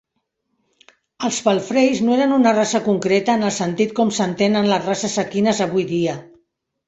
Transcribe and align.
Els 1.27 1.35
palfreys 1.47 1.99
no 2.07 2.15
eren 2.15 2.33
una 2.37 2.53
raça 2.55 2.81
concreta 2.87 3.35
en 3.39 3.45
el 3.49 3.53
sentit 3.59 3.93
com 3.99 4.13
s'entenen 4.21 4.69
les 4.71 4.89
races 4.91 5.19
equines 5.25 5.61
avui 5.67 5.85
dia. 5.95 6.17